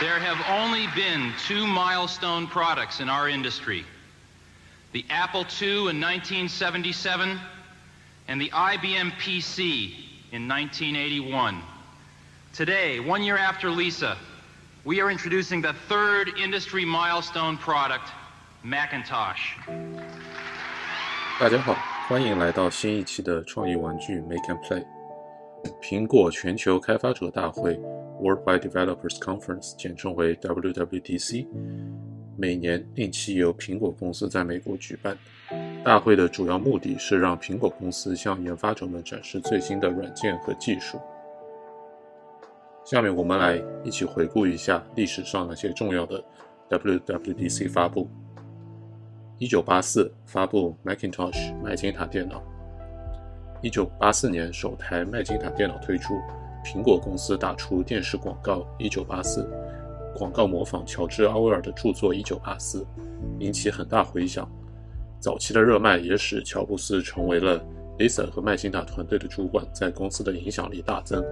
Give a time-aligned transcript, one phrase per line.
[0.00, 3.84] There have only been two milestone products in our industry
[4.92, 7.38] the Apple II in 1977
[8.28, 9.92] and the IBM PC
[10.32, 11.60] in 1981.
[12.54, 14.16] Today, one year after Lisa,
[14.84, 18.10] we are introducing the third industry milestone product,
[18.64, 19.56] Macintosh.
[21.38, 21.74] 大家好，
[22.08, 24.86] 欢迎来到新一期的创意玩具 Make and Play。
[25.82, 27.78] 苹果全球开发者大会
[28.21, 31.47] Worldwide Developers Conference，简称为 WWDC，
[32.37, 35.17] 每年定期由苹果公司在美国举办。
[35.83, 40.99] 大会的主要目的是让苹果公司向研发者们展示最新的软件和技术。
[42.85, 46.23] 下面我们来一起回顾一下历史上那些重要的
[46.69, 48.07] WWDC 发布。
[49.39, 52.43] 一九八四发布 Macintosh 麦金塔电脑。
[53.63, 56.19] 一九八四年首台麦金塔电脑推出，
[56.63, 59.49] 苹果公司打出电视广告“一九八四”，
[60.15, 62.79] 广告模仿乔治·奥威尔的著作《一九八四》，
[63.39, 64.49] 引起很大回响。
[65.19, 67.63] 早期的热卖也使乔布斯成为了
[67.97, 71.23] Lisa 和麦金塔团队的主管，在公司的影响力大增。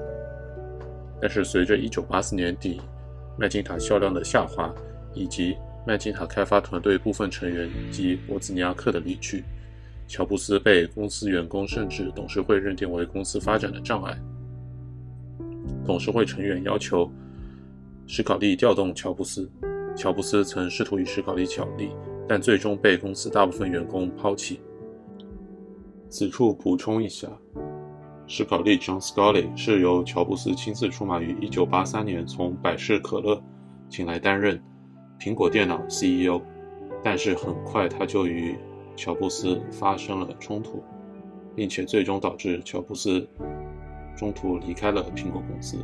[1.22, 2.80] 但是随着一九八四年底
[3.38, 4.74] 麦金塔销量的下滑，
[5.14, 5.56] 以及
[5.86, 9.44] 麦金塔开发团队部分成员及沃兹尼亚克的离去。
[10.08, 14.18] 乔布斯被公司员工甚至董事会认定为公司发展的障碍。
[15.86, 17.12] 董事会成员要求
[18.06, 19.50] 史考利调动乔布斯，
[19.96, 21.90] 乔布斯曾试图与史考利角力，
[22.28, 24.60] 但最终被公司大部分员工抛弃。
[26.10, 27.28] 此处补充一下，
[28.26, 33.42] 史考利 （John Scully） 是由乔布斯亲自出马于1983年从百事可乐
[33.90, 34.62] 请来担任
[35.20, 36.42] 苹果电脑 CEO，
[37.04, 38.56] 但是很快他就与
[38.96, 40.84] 乔布斯发生了冲突，
[41.56, 43.28] 并且最终导致乔布斯
[44.20, 45.78] 中途离开了苹果公司。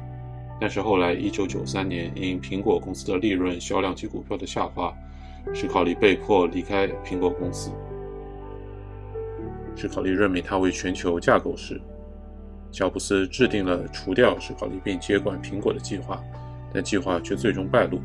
[0.60, 4.94] 但是后来，1993年因苹果公司的利润、销量及股票的下滑，
[5.54, 7.72] 史考利被迫离开苹果公司。
[9.74, 11.80] 史考利任命他为全球架构师。
[12.72, 16.22] 乔布斯制定了除掉史考利并接管苹果的计划，
[16.74, 18.02] 但计划却最终败露。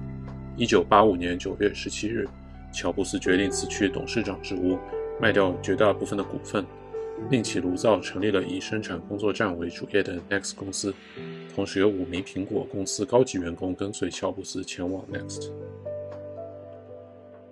[0.59, 2.29] 1985年9月17日，
[2.73, 4.79] 乔布斯决定辞去董事长职务。
[5.21, 6.65] 卖掉绝大部分的股份，
[7.29, 10.95] 另起炉灶成立了以生产工作站为主业的 Next 公司，
[11.55, 15.51] 同时有五名苹果公司高级员工跟随乔布斯前往 Next。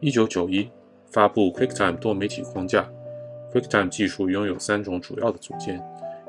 [0.00, 0.68] 一九九一
[1.10, 2.88] 发布 QuickTime 多媒体框架。
[3.52, 5.80] QuickTime 技术拥有三种主要的组件：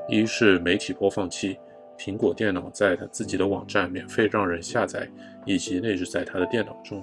[0.08, 1.56] 一是媒体播放器，
[1.98, 5.08] 苹果电脑在它自己的网站免费让人下载
[5.44, 7.02] 以及内置在它的电脑中；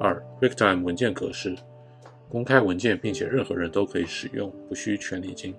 [0.00, 1.54] 二 QuickTime 文件格式。
[2.32, 5.54] 公开文件，并且任何人都可以使用，不需权利金。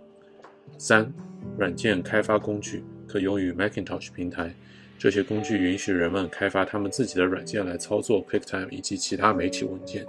[0.79, 1.07] 三、
[1.55, 4.51] 软件开发工具可用于 Macintosh 平台，
[4.97, 10.03] 这些工具允许人们开发他们自己的软件来操作 QuickTime 以及其他媒体文件，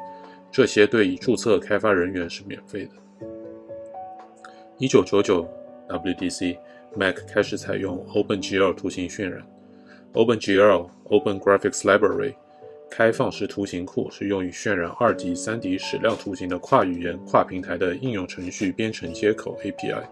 [0.50, 3.26] 这些对已注册开发人员是免费的。
[4.78, 5.47] 一九九九
[5.86, 6.56] WDC
[6.97, 9.44] Mac 开始采用 OpenGL 图形渲染
[10.14, 12.32] ，OpenGL Open Graphics Library。
[12.97, 20.05] 开放式图形库是用于渲染二 D、三 D 矢量图形的跨语言、跨平台的应用程序编程接口 API。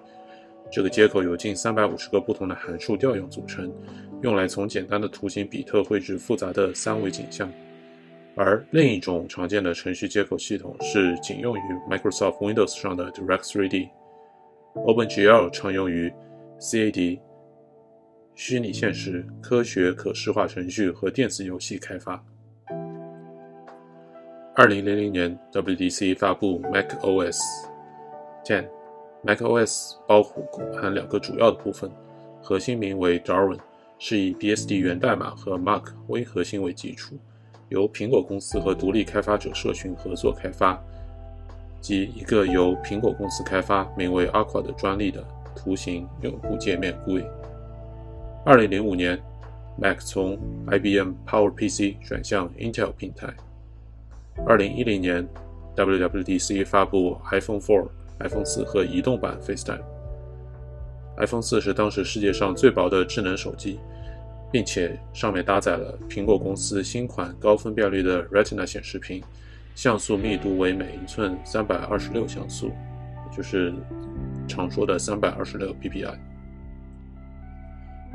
[0.68, 3.72] 这个接口由近三百五十个不同的函数调用组成，
[4.22, 7.48] 用来从简单的图形比特绘制复杂的三维景象。
[8.34, 13.90] 而另一种常见的程序接口系统是仅用于 Microsoft Windows 上的 Direct3D。
[14.74, 16.12] OpenGL 常用于
[16.58, 17.20] CAD、
[18.34, 22.20] 虚拟现实、科学可视化程序和电子游戏开发。
[24.54, 27.38] 二零零零年，WDC 发布 macOS
[28.44, 28.68] 10。
[29.24, 31.90] macOS 包含两个主要的部分，
[32.42, 33.58] 核心名为 Darwin，
[33.98, 37.16] 是以 BSD 源代码和 Mac 微核心为基础，
[37.70, 40.78] 由苹果公司和独立开发者社群合作开发，
[41.80, 45.24] 及一个由苹果公司开发、名为 Aqua 的专利的
[45.56, 47.24] 图形用户界面 GUI。
[48.44, 49.18] 二零零五年
[49.78, 53.32] ，Mac 从 IBM PowerPC 转向 Intel 平台。
[54.46, 55.26] 二零一零年
[55.76, 57.86] ，WWDC 发布 iPhone 4、
[58.20, 59.82] iPhone 四和移动版 FaceTime。
[61.18, 63.78] iPhone 四是当时世界上最薄的智能手机，
[64.50, 69.22] 并且上面搭载了苹果公司新款高分辨率的 Retina 显示屏，
[69.74, 72.72] 像素密度为每英寸三百二十六像素，
[73.36, 73.72] 就是
[74.48, 76.14] 常说的三百二十六 PPI。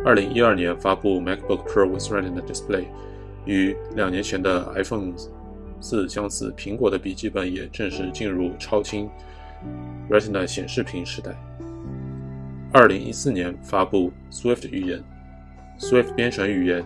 [0.03, 2.85] 二零一二年发布 MacBook Pro with Retina Display，
[3.45, 5.13] 与两年前的 iPhone。
[5.79, 9.09] 四相似，苹果的笔记本也正式进入超清
[10.09, 11.31] Retina 显示屏时代。
[12.73, 15.03] 二零一四年发布 Swift 语言
[15.79, 16.85] ，Swift 编程语言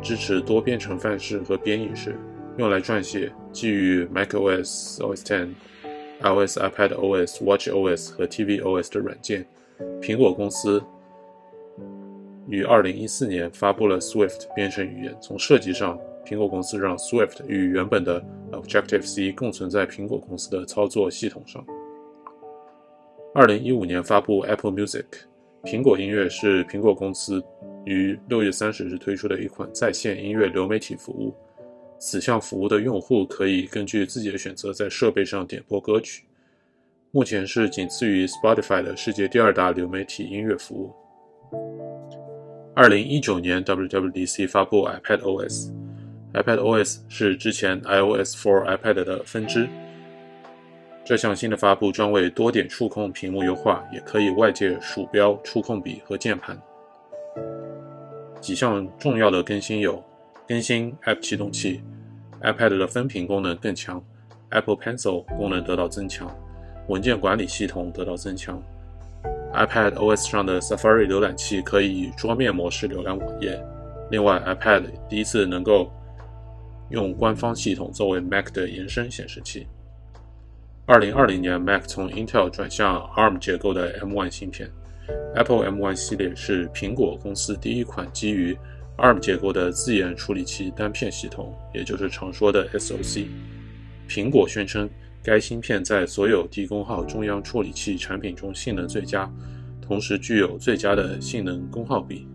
[0.00, 2.16] 支持多编程范式和编译式，
[2.56, 5.48] 用来撰写基于 macOS、OS X、
[6.20, 9.44] iOS、iPadOS、watchOS 和 tvOS 的软件。
[10.00, 10.82] 苹果公司
[12.48, 15.16] 于2014年发布了 Swift 编程语言。
[15.20, 18.22] 从设计上，苹果公司让 Swift 与原本的
[18.52, 21.64] Objective-C 共存在苹果公司的操作系统上。
[23.34, 25.06] 2015年发布 Apple Music，
[25.62, 27.42] 苹果音乐是苹果公司
[27.86, 31.34] 于6月30日推出的一款在线音乐流媒体服务。
[31.98, 36.24] 此项服务的用户可以根据自己的选择在设备上点播歌曲。
[37.10, 40.92] 目前是仅次于 Spotify 的世界第二大流媒体音乐服务。
[42.76, 45.72] 2019年 WWDC 发布 iPad OS
[46.38, 49.68] iPad OS 是之前 iOS for iPad 的分支。
[51.04, 56.56] 这项新的发布专为多点触控屏幕优化，也可以外接鼠标、触控笔和键盘。
[58.40, 60.00] 几项重要的更新有：
[60.46, 61.82] 更新 App 启动器
[62.42, 64.00] ，iPad 的分屏功能更强
[64.50, 66.30] ，Apple Pencil 功能得到增强。
[66.86, 68.62] 文件管理系统得到增强
[69.54, 73.60] ，iPad OS 上的 Safari 浏览器可以以桌面模式浏览网页。
[74.10, 75.90] 另外，iPad 第一次能够
[76.90, 79.66] 用官方系统作为 Mac 的延伸显示器。
[80.86, 84.70] 2020年，Mac 从 Intel 转向 ARM 结构的 M1 芯片。
[85.34, 88.56] Apple M1 系列是苹果公司第一款基于
[88.96, 93.26] ARM 结构的自研处理器单片系统，也就是常说的 SoC。
[94.08, 94.88] 苹果宣称。
[95.20, 99.30] 该芯片在所有低功耗中央处理器产品中性能最佳，
[99.82, 102.26] 同时具有最佳的性能功耗比。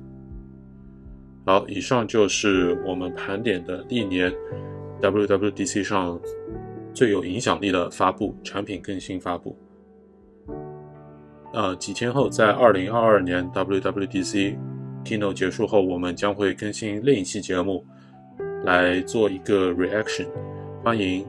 [1.46, 4.34] 好，以上就是我们盘点的历年
[5.02, 6.20] WWDC 上
[6.94, 9.58] 最有影响力的发布产品更新发布。
[11.54, 14.58] 呃，几天后，在2022年 WWDC
[15.04, 17.86] Keynote 结束后，我们将会更新另一期节目
[18.64, 20.28] 来做一个 reaction，
[20.84, 21.26] 欢迎。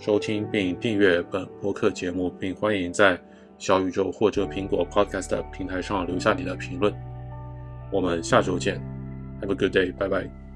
[0.00, 3.18] 收听并订阅本播客节目，并欢迎在
[3.58, 6.94] 小宇宙或者苹果 Podcast 平台上留下你的评论。
[7.90, 8.80] 我们下周见
[9.40, 10.47] ，Have a good day，拜拜。